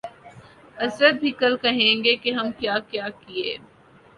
حضرت 0.77 1.15
بھی 1.15 1.31
کل 1.31 1.57
کہیں 1.57 2.03
گے 2.03 2.15
کہ 2.15 2.31
ہم 2.31 2.51
کیا 2.59 2.77
کیا 2.89 3.09
کیے 3.19 3.55